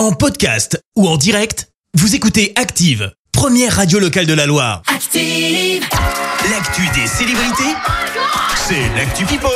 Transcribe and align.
En 0.00 0.12
podcast 0.12 0.82
ou 0.96 1.06
en 1.06 1.18
direct, 1.18 1.68
vous 1.92 2.14
écoutez 2.14 2.54
Active, 2.56 3.12
première 3.32 3.76
radio 3.76 3.98
locale 3.98 4.24
de 4.24 4.32
la 4.32 4.46
Loire. 4.46 4.80
Active. 4.86 5.84
L'actu 6.50 6.88
des 6.98 7.06
célébrités, 7.06 7.74
c'est 8.66 8.88
l'actu 8.96 9.26
People. 9.26 9.50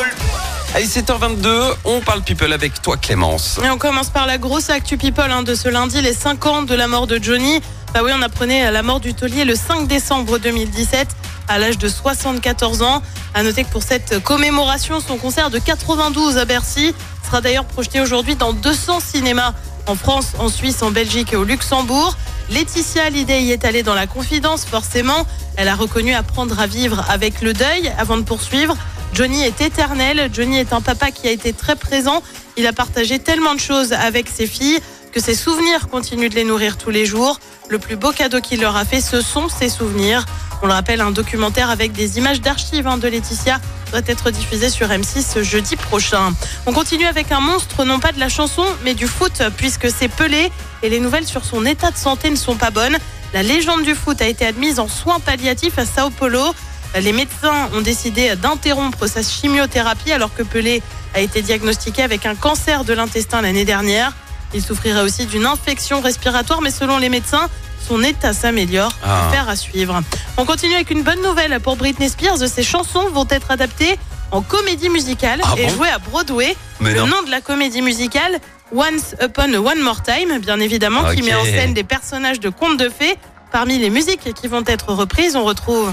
Allez, 0.75 0.85
7h22, 0.85 1.77
on 1.87 2.03
parle 2.03 2.21
people 2.21 2.53
avec 2.53 2.83
toi 2.83 2.99
Clémence. 2.99 3.59
Et 3.65 3.71
on 3.71 3.79
commence 3.79 4.11
par 4.11 4.27
la 4.27 4.37
grosse 4.37 4.69
actu 4.69 4.99
people 4.99 5.30
hein, 5.30 5.43
de 5.43 5.54
ce 5.54 5.71
lundi, 5.71 6.03
les 6.03 6.12
5 6.12 6.45
ans 6.45 6.63
de 6.63 6.75
la 6.75 6.89
mort 6.89 7.07
de 7.07 7.19
Johnny. 7.23 7.63
Bah 7.95 8.01
oui, 8.05 8.11
on 8.15 8.21
apprenait 8.21 8.71
la 8.71 8.83
mort 8.83 9.01
du 9.01 9.15
taulier 9.15 9.47
le 9.47 9.55
5 9.55 9.89
décembre 9.89 10.37
2017 10.39 11.09
à 11.49 11.59
l'âge 11.59 11.79
de 11.79 11.89
74 11.89 12.83
ans. 12.83 13.01
À 13.33 13.43
noter 13.45 13.65
que 13.65 13.71
pour 13.71 13.83
cette 13.83 14.23
commémoration, 14.23 15.01
son 15.01 15.17
concert 15.17 15.49
de 15.49 15.59
92 15.59 16.37
à 16.37 16.45
Bercy 16.45 16.95
sera 17.25 17.41
d'ailleurs 17.41 17.65
projeté 17.65 18.03
aujourd'hui 18.03 18.37
dans 18.37 18.53
200 18.53 19.01
cinémas 19.01 19.55
en 19.87 19.95
France, 19.95 20.32
en 20.39 20.48
Suisse, 20.48 20.82
en 20.82 20.91
Belgique 20.91 21.32
et 21.32 21.37
au 21.37 21.45
Luxembourg. 21.45 22.16
Laetitia 22.51 23.11
l'idée 23.11 23.41
y 23.41 23.52
est 23.52 23.65
allée 23.65 23.83
dans 23.83 23.95
la 23.95 24.07
confidence, 24.07 24.65
forcément. 24.65 25.27
Elle 25.57 25.69
a 25.69 25.74
reconnu 25.74 26.15
apprendre 26.15 26.59
à 26.60 26.66
vivre 26.66 27.05
avec 27.09 27.41
le 27.41 27.52
deuil 27.52 27.93
avant 27.98 28.16
de 28.16 28.23
poursuivre. 28.23 28.77
Johnny 29.12 29.43
est 29.43 29.60
éternel. 29.60 30.30
Johnny 30.33 30.59
est 30.59 30.73
un 30.73 30.80
papa 30.80 31.10
qui 31.10 31.29
a 31.29 31.30
été 31.30 31.52
très 31.52 31.77
présent. 31.77 32.23
Il 32.57 32.66
a 32.66 32.73
partagé 32.73 33.19
tellement 33.19 33.55
de 33.55 33.60
choses 33.60 33.93
avec 33.93 34.29
ses 34.29 34.47
filles 34.47 34.79
que 35.12 35.20
ses 35.20 35.34
souvenirs 35.34 35.88
continuent 35.88 36.29
de 36.29 36.35
les 36.35 36.45
nourrir 36.45 36.77
tous 36.77 36.91
les 36.91 37.07
jours. 37.07 37.38
Le 37.69 37.79
plus 37.79 37.96
beau 37.96 38.10
cadeau 38.10 38.41
qu'il 38.41 38.60
leur 38.60 38.77
a 38.77 38.85
fait, 38.85 39.01
ce 39.01 39.21
sont 39.21 39.48
ses 39.48 39.69
souvenirs. 39.69 40.27
On 40.63 40.67
le 40.67 40.73
rappelle, 40.73 41.01
un 41.01 41.11
documentaire 41.11 41.71
avec 41.71 41.93
des 41.93 42.19
images 42.19 42.41
d'archives 42.41 42.87
hein, 42.87 42.97
de 42.97 43.09
Laetitia 43.09 43.61
doit 43.91 44.01
être 44.07 44.31
diffusé 44.31 44.71
sur 44.71 44.89
M6 44.89 45.35
ce 45.35 45.43
jeudi 45.43 45.77
prochain. 45.77 46.33
On 46.67 46.73
continue 46.73 47.07
avec 47.07 47.33
un 47.33 47.41
monstre, 47.41 47.85
non 47.85 48.01
pas 48.01 48.13
de 48.13 48.19
la 48.19 48.29
chanson, 48.29 48.65
mais 48.83 48.95
du 48.95 49.07
foot, 49.07 49.43
puisque 49.57 49.89
c'est 49.91 50.09
Pelé 50.09 50.51
et 50.83 50.89
les 50.89 51.01
nouvelles 51.01 51.27
sur 51.27 51.45
son 51.45 51.65
état 51.67 51.91
de 51.91 51.97
santé 51.97 52.30
ne 52.30 52.37
sont 52.37 52.57
pas 52.57 52.71
bonnes. 52.71 52.99
La 53.33 53.43
légende 53.43 53.83
du 53.83 53.95
foot 53.95 54.21
a 54.23 54.27
été 54.27 54.46
admise 54.46 54.79
en 54.79 54.88
soins 54.88 55.21
palliatifs 55.21 55.79
à 55.79 55.85
Sao 55.85 56.11
Paulo. 56.11 56.55
Les 57.01 57.13
médecins 57.13 57.68
ont 57.74 57.80
décidé 57.80 58.35
d'interrompre 58.37 59.07
sa 59.07 59.23
chimiothérapie 59.23 60.13
alors 60.13 60.33
que 60.35 60.43
Pelé 60.43 60.83
a 61.15 61.21
été 61.21 61.43
diagnostiqué 61.43 62.02
avec 62.02 62.27
un 62.27 62.35
cancer 62.35 62.85
de 62.85 62.93
l'intestin 62.95 63.43
l'année 63.43 63.65
dernière. 63.65 64.12
Il 64.55 64.62
souffrirait 64.62 65.03
aussi 65.03 65.27
d'une 65.27 65.47
infection 65.47 66.00
respiratoire, 66.00 66.61
mais 66.61 66.71
selon 66.71 66.99
les 66.99 67.09
médecins, 67.09 67.49
son 67.87 68.03
état 68.03 68.32
s'améliore. 68.32 68.93
Ah. 69.04 69.28
Faire 69.32 69.49
à 69.49 69.56
suivre. 69.56 70.00
On 70.37 70.44
continue 70.44 70.75
avec 70.75 70.91
une 70.91 71.03
bonne 71.03 71.21
nouvelle 71.22 71.60
pour 71.60 71.77
Britney 71.77 72.09
Spears. 72.09 72.38
Ses 72.38 72.62
chansons 72.62 73.09
vont 73.10 73.27
être 73.31 73.50
adaptées 73.50 73.99
en 74.31 74.43
comédie 74.43 74.88
musicale 74.88 75.41
Ah 75.44 75.54
et 75.56 75.66
bon 75.66 75.72
jouées 75.75 75.91
à 75.91 75.99
Broadway. 75.99 76.56
Mais 76.81 76.93
le 76.94 77.00
non. 77.00 77.06
nom 77.09 77.22
de 77.22 77.31
la 77.31 77.41
comédie 77.41 77.82
musicale, 77.82 78.38
Once 78.75 79.15
Upon 79.22 79.53
a 79.55 79.59
One 79.59 79.81
More 79.81 80.03
Time, 80.03 80.38
bien 80.38 80.59
évidemment, 80.60 81.05
qui 81.15 81.22
met 81.22 81.34
en 81.34 81.44
scène 81.44 81.75
des 81.75 81.84
personnages 81.84 82.41
de 82.41 82.49
contes 82.49 82.78
de 82.78 82.88
fées. 82.88 83.16
Parmi 83.53 83.78
les 83.78 83.91
musiques 83.91 84.32
qui 84.34 84.49
vont 84.49 84.65
être 84.66 84.93
reprises, 84.93 85.37
on 85.37 85.44
retrouve 85.44 85.93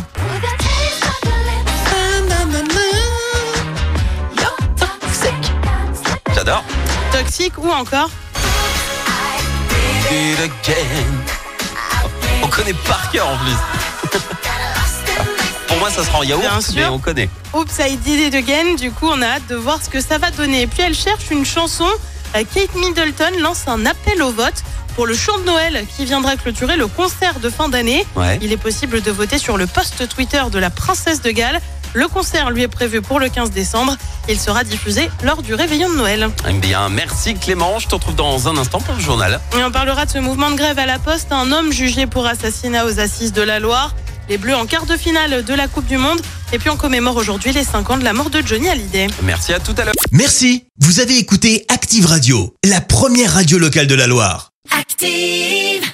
J'adore. 6.33 6.63
Toxic 7.11 7.57
ou 7.59 7.69
encore 7.69 8.09
connaît 12.51 12.73
par 12.73 13.09
cœur 13.11 13.27
en 13.27 13.37
plus. 13.37 14.19
Pour 15.67 15.77
moi, 15.79 15.89
ça 15.89 16.03
sera 16.03 16.19
en 16.19 16.23
yaourt, 16.23 16.43
mais 16.75 16.85
on 16.85 16.99
connaît. 16.99 17.29
Oops, 17.53 17.79
I 17.79 17.97
Did 17.97 18.19
It 18.27 18.35
Again. 18.35 18.75
Du 18.75 18.91
coup, 18.91 19.07
on 19.09 19.21
a 19.21 19.25
hâte 19.25 19.47
de 19.49 19.55
voir 19.55 19.79
ce 19.81 19.89
que 19.89 20.01
ça 20.01 20.17
va 20.17 20.29
donner. 20.31 20.63
Et 20.63 20.67
puis, 20.67 20.81
elle 20.81 20.93
cherche 20.93 21.31
une 21.31 21.45
chanson. 21.45 21.87
Euh, 22.35 22.43
Kate 22.53 22.75
Middleton 22.75 23.39
lance 23.39 23.67
un 23.67 23.85
appel 23.85 24.21
au 24.21 24.31
vote 24.31 24.63
pour 24.95 25.05
le 25.05 25.15
chant 25.15 25.37
de 25.39 25.45
Noël 25.45 25.85
qui 25.95 26.05
viendra 26.05 26.35
clôturer 26.35 26.75
le 26.75 26.87
concert 26.87 27.39
de 27.39 27.49
fin 27.49 27.69
d'année. 27.69 28.05
Ouais. 28.15 28.37
Il 28.41 28.51
est 28.51 28.57
possible 28.57 29.01
de 29.01 29.11
voter 29.11 29.37
sur 29.37 29.57
le 29.57 29.65
post 29.65 30.07
Twitter 30.09 30.43
de 30.51 30.59
la 30.59 30.69
princesse 30.69 31.21
de 31.21 31.31
Galles. 31.31 31.61
Le 31.93 32.07
concert 32.07 32.51
lui 32.51 32.63
est 32.63 32.67
prévu 32.67 33.01
pour 33.01 33.19
le 33.19 33.29
15 33.29 33.51
décembre. 33.51 33.95
Il 34.29 34.39
sera 34.39 34.63
diffusé 34.63 35.09
lors 35.23 35.41
du 35.41 35.53
réveillon 35.53 35.89
de 35.89 35.95
Noël. 35.95 36.29
Eh 36.49 36.53
bien, 36.53 36.89
merci 36.89 37.35
Clément. 37.35 37.79
Je 37.79 37.87
te 37.87 37.95
retrouve 37.95 38.15
dans 38.15 38.47
un 38.47 38.57
instant 38.57 38.79
pour 38.79 38.93
le 38.93 39.01
journal. 39.01 39.39
Et 39.57 39.63
on 39.63 39.71
parlera 39.71 40.05
de 40.05 40.11
ce 40.11 40.19
mouvement 40.19 40.51
de 40.51 40.55
grève 40.55 40.79
à 40.79 40.85
la 40.85 40.99
poste. 40.99 41.31
Un 41.31 41.51
homme 41.51 41.71
jugé 41.71 42.07
pour 42.07 42.25
assassinat 42.25 42.85
aux 42.85 42.99
assises 42.99 43.33
de 43.33 43.41
la 43.41 43.59
Loire. 43.59 43.93
Les 44.29 44.37
Bleus 44.37 44.55
en 44.55 44.65
quart 44.65 44.85
de 44.85 44.95
finale 44.95 45.43
de 45.43 45.53
la 45.53 45.67
Coupe 45.67 45.87
du 45.87 45.97
Monde. 45.97 46.21
Et 46.53 46.59
puis 46.59 46.69
on 46.69 46.77
commémore 46.77 47.17
aujourd'hui 47.17 47.51
les 47.51 47.63
5 47.63 47.89
ans 47.89 47.97
de 47.97 48.03
la 48.03 48.13
mort 48.13 48.29
de 48.29 48.41
Johnny 48.45 48.69
Hallyday. 48.69 49.07
Merci 49.23 49.53
à 49.53 49.59
tout 49.59 49.75
à 49.77 49.83
l'heure. 49.83 49.93
Merci, 50.11 50.65
vous 50.79 50.99
avez 50.99 51.17
écouté 51.17 51.65
Active 51.69 52.05
Radio, 52.05 52.53
la 52.63 52.81
première 52.81 53.33
radio 53.33 53.57
locale 53.57 53.87
de 53.87 53.95
la 53.95 54.07
Loire. 54.07 54.51
Active. 54.77 55.91